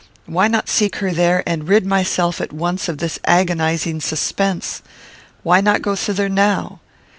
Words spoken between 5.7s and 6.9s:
go thither now?